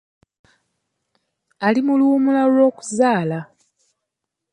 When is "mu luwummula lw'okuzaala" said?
1.87-3.39